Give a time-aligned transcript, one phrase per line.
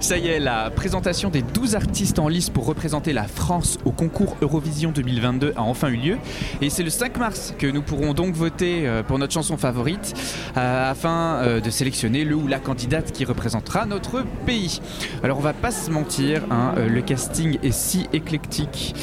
[0.00, 3.90] Ça y est, la présentation des 12 artistes en lice pour représenter la France au
[3.90, 6.18] concours Eurovision 2022 a enfin eu lieu.
[6.62, 10.14] Et c'est le 5 mars que nous pourrons donc voter euh, pour notre chanson favorite
[10.56, 14.80] euh, afin euh, de sélectionner le ou la candidate qui représentera notre pays.
[15.24, 18.94] Alors on va pas se mentir, hein, le casting est si éclectique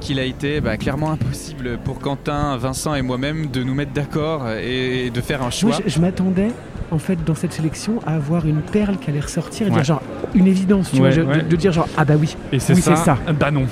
[0.00, 4.48] qu'il a été bah, clairement impossible pour Quentin, Vincent et moi-même de nous mettre d'accord
[4.50, 5.78] et de faire un choix.
[5.86, 6.48] je m'attendais
[6.92, 10.02] en fait dans cette sélection à avoir une perle qui allait ressortir et dire genre
[10.34, 13.66] une évidence, tu vois, de, dire genre ah bah oui, et c'est ça, bah non.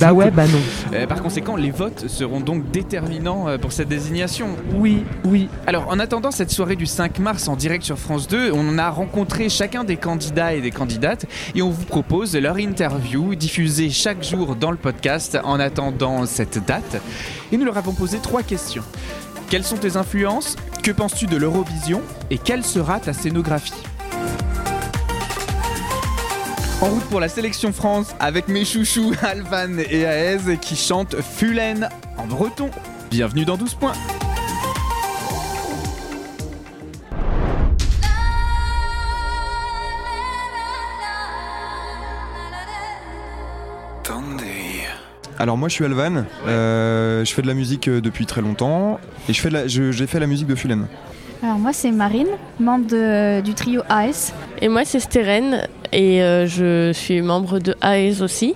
[0.00, 0.58] bah ouais, bah non.
[0.94, 4.48] Euh, par conséquent, les votes seront donc déterminants euh, pour cette désignation.
[4.74, 5.48] Oui, oui.
[5.66, 8.88] Alors en attendant cette soirée du 5 mars en direct sur France 2, on a
[8.88, 14.24] rencontré chacun des candidats et des candidates et on vous propose leur interview diffusée chaque
[14.24, 17.02] jour dans le podcast en attendant cette date.
[17.52, 18.84] Et nous leur avons posé trois questions.
[19.50, 20.56] Quelles sont tes influences?
[20.82, 22.02] Que penses-tu de l'Eurovision?
[22.30, 23.72] Et quelle sera ta scénographie?
[26.82, 31.88] En route pour la sélection France avec mes chouchous Alvan et Aez qui chantent Fulen
[32.18, 32.70] en breton.
[33.10, 33.94] Bienvenue dans 12 points.
[45.38, 48.98] Alors moi je suis Alvan, euh, je fais de la musique euh, depuis très longtemps
[49.28, 50.86] et je fais j'ai fait la musique de Fulen.
[51.42, 54.32] Alors moi c'est Marine, membre du trio AS.
[54.60, 58.54] Et moi c'est Steren et euh, je suis membre de AS aussi.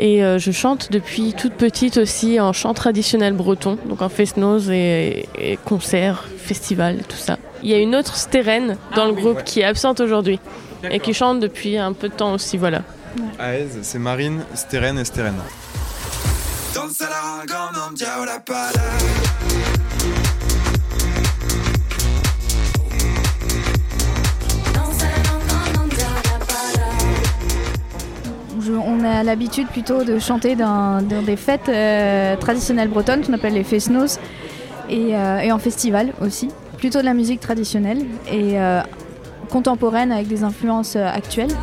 [0.00, 5.26] Et je chante depuis toute petite aussi en chant traditionnel breton, donc en fest-noz et,
[5.64, 7.36] concerts, festivals, tout ça.
[7.64, 10.38] Il y a une autre Steren dans le groupe qui est absente aujourd'hui
[10.88, 12.82] et qui chante depuis un peu de temps aussi, voilà.
[13.40, 15.04] AES, c'est Marine, Steren et
[16.68, 17.28] Steren.
[28.98, 33.64] on a l'habitude plutôt de chanter dans, des fêtes euh, traditionnelles bretonnes qu'on appelle les
[33.64, 34.18] fesnos
[34.88, 36.48] et, euh, et, en festival aussi.
[36.76, 38.82] Plutôt de la musique traditionnelle et euh,
[39.50, 41.54] contemporaine avec des influences actuelles.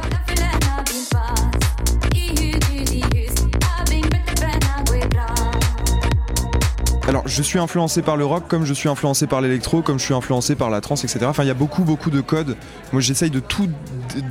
[7.07, 10.05] Alors, je suis influencé par le rock, comme je suis influencé par l'électro, comme je
[10.05, 11.27] suis influencé par la trance, etc.
[11.27, 12.57] Enfin, il y a beaucoup, beaucoup de codes.
[12.93, 13.69] Moi, j'essaye de tout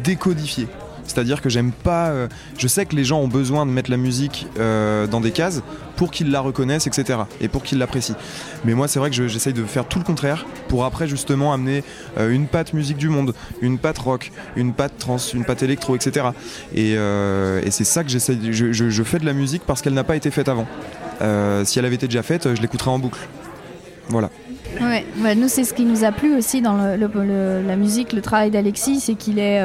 [0.03, 0.67] décodifier.
[1.07, 2.09] C'est-à-dire que j'aime pas.
[2.09, 5.31] Euh, je sais que les gens ont besoin de mettre la musique euh, dans des
[5.31, 5.63] cases
[5.97, 7.21] pour qu'ils la reconnaissent, etc.
[7.41, 8.17] Et pour qu'ils l'apprécient.
[8.65, 11.85] Mais moi, c'est vrai que j'essaye de faire tout le contraire pour après justement amener
[12.19, 15.95] euh, une patte musique du monde, une patte rock, une patte trans, une patte électro,
[15.95, 16.27] etc.
[16.75, 16.97] Et,
[17.71, 18.39] c'est ça que j'essaye.
[18.53, 20.67] Je, fais de la musique parce qu'elle n'a pas été faite avant.
[21.65, 23.21] Si elle avait été déjà faite, je l'écouterais en boucle.
[24.09, 24.31] Voilà.
[24.81, 29.01] Ouais, nous c'est ce qui nous a plu aussi dans la musique, le travail d'Alexis,
[29.01, 29.61] c'est qu'il est,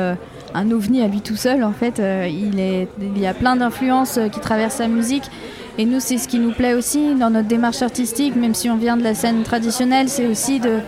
[0.53, 1.99] un ovni à lui tout seul en fait.
[1.99, 5.29] Euh, il, y a plein d'influences euh, qui traversent sa musique.
[5.77, 8.75] Et nous, c'est ce qui nous plaît aussi dans notre démarche artistique, même si on
[8.75, 10.79] vient de la scène traditionnelle, c'est aussi de,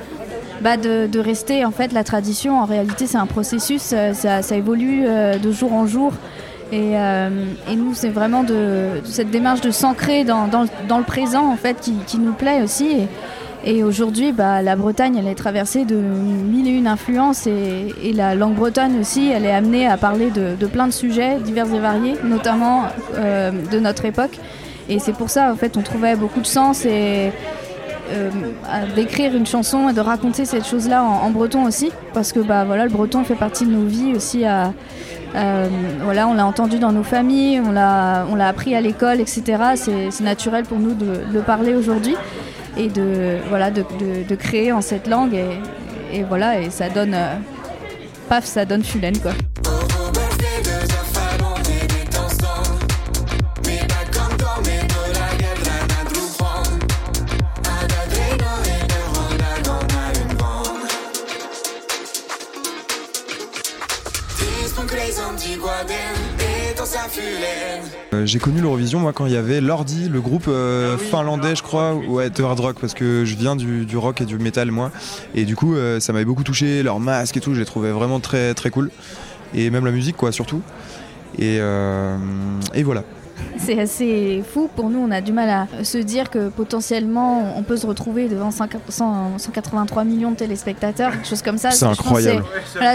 [0.62, 0.76] bah
[1.16, 2.60] rester en fait la tradition.
[2.60, 6.12] En réalité, c'est un processus, euh, ça évolue de jour en jour.
[6.72, 11.52] Et, et nous, c'est vraiment de, cette démarche de s'ancrer dans, dans, dans, le présent
[11.52, 12.92] en fait qui, qui nous plaît aussi.
[12.92, 13.08] Et,
[13.64, 18.34] et aujourd'hui, bah, la Bretagne, elle est traversée de mille et une influences et, la
[18.36, 22.16] langue bretonne aussi, elle est amenée à parler de, plein de sujets divers et variés,
[22.24, 24.38] notamment euh, de notre époque.
[24.90, 27.30] Et c'est pour ça, en fait, on trouvait beaucoup de sens et euh,
[28.96, 32.86] d'écrire une chanson et de raconter cette chose-là en, breton aussi, parce que bah voilà,
[32.86, 34.46] le breton fait partie de nos vies aussi.
[34.46, 34.74] À,
[35.36, 35.68] euh,
[36.02, 39.44] voilà, on l'a entendu dans nos familles, on l'a, on l'a appris à l'école, etc.
[39.76, 42.16] C'est, naturel pour nous de, de le parler aujourd'hui
[42.78, 43.84] et de, voilà, de,
[44.28, 45.34] de, créer en cette langue.
[45.34, 47.14] Et, et, voilà, et ça donne.
[47.14, 47.36] Euh,
[48.30, 49.32] paf, ça donne Fulen, quoi.
[68.14, 71.56] Euh, j'ai connu l'Eurovision moi quand il y avait Lordi, le groupe euh, ah finlandais
[71.56, 74.72] je crois, ouais de hard rock parce que je viens du, rock et du métal
[74.72, 74.92] moi.
[75.34, 77.92] Et du coup euh, ça m'avait beaucoup touché, leur masque et tout, je les trouvais
[77.92, 78.92] vraiment très très cool.
[79.54, 80.62] Et même la musique quoi surtout.
[81.40, 83.04] Et, et voilà.
[83.64, 84.70] C'est assez fou.
[84.76, 88.28] Pour nous, on a du mal à se dire que potentiellement, on peut se retrouver
[88.28, 91.72] devant 183 millions de téléspectateurs, quelque chose comme ça.
[91.72, 92.44] C'est incroyable.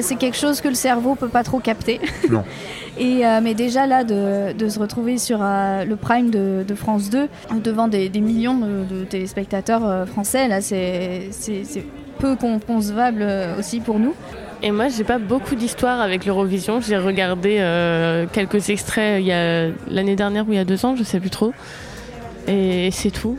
[0.03, 2.01] C'est quelque chose que le cerveau peut pas trop capter.
[2.31, 2.45] Non.
[2.99, 7.29] Et, euh, mais déjà là, de, se retrouver sur euh, le prime de, France 2,
[7.63, 11.31] devant des, millions de, téléspectateurs euh, français, là, c'est
[12.19, 12.35] peu
[12.67, 13.27] concevable
[13.59, 14.15] aussi pour nous.
[14.63, 16.81] Et moi, j'ai pas beaucoup d'histoire avec l'Eurovision.
[16.81, 20.85] J'ai regardé euh, quelques extraits il y a l'année dernière ou il y a deux
[20.87, 21.53] ans, je sais plus trop.
[22.49, 23.37] Et c'est tout.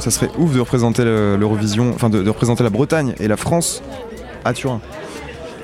[0.00, 3.82] Ça serait ouf de représenter l'Eurovision, enfin de, représenter la Bretagne et la France
[4.44, 4.80] à Turin.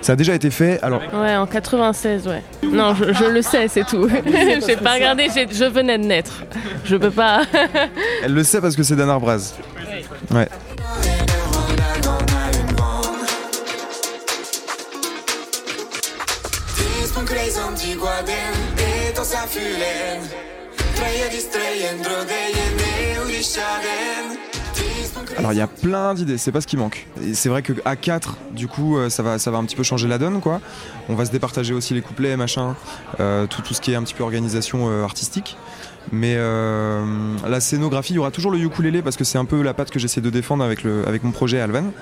[0.03, 1.01] Ça a déjà été fait, alors.
[1.15, 2.43] Ouais, en 96, ouais.
[2.65, 4.09] Non, je, le sais, c'est tout.
[4.67, 6.43] J'ai pas regardé, je venais de naître.
[6.85, 7.43] Je peux pas.
[8.25, 9.55] Elle le sait parce que c'est Dan Arbraz.
[10.33, 10.49] Ouais.
[25.37, 27.07] Alors il y a plein d'idées, c'est pas ce qui manque.
[27.35, 29.83] C'est vrai que à 4, du coup, euh, ça va, ça va un petit peu
[29.83, 30.61] changer la donne, quoi.
[31.09, 32.77] On va se départager aussi les couplets, machin,
[33.21, 35.57] euh, tout, tout ce qui est un petit peu organisation euh, artistique.
[36.11, 39.73] Mais la scénographie, il y aura toujours le ukulélé parce que c'est un peu la
[39.73, 41.93] patte que j'essaie de défendre avec mon projet Alvan.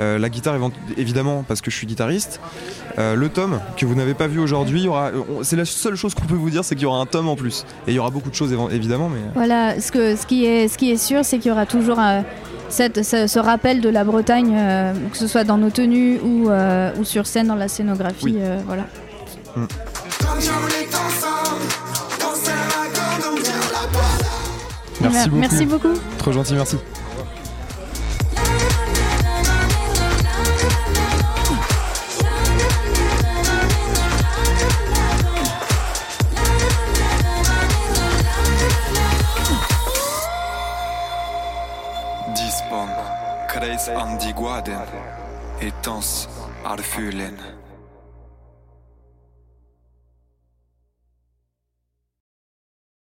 [0.00, 0.56] Euh, la guitare,
[0.96, 2.40] évidemment, parce que je suis guitariste.
[2.98, 4.88] Euh, le tome, que vous n'avez pas vu aujourd'hui,
[5.42, 7.36] c'est la seule chose qu'on peut vous dire, c'est qu'il y aura un tome en
[7.36, 7.64] plus.
[7.86, 9.08] Et il y aura beaucoup de choses, évidemment.
[9.08, 9.20] Mais...
[9.34, 12.00] Voilà, ce, que, ce, qui est, ce qui est sûr, c'est qu'il y aura toujours
[12.00, 12.20] euh,
[12.68, 14.56] cette, ce, rappel de la Bretagne,
[15.10, 18.38] que ce soit dans nos tenues ou, ou sur scène dans la scénographie.
[18.66, 18.84] voilà.
[19.56, 19.66] Mm.
[25.00, 25.40] Merci beaucoup.
[25.40, 25.94] Merci beaucoup.
[26.18, 26.76] Trop gentil, merci.
[43.48, 44.88] Kreis an die Guarden,
[45.60, 46.28] etans
[46.64, 46.82] ar